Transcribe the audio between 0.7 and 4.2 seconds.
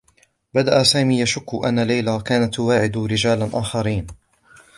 سامي يشكّ أنّ ليلى كانت تواعد رجالا آخرين.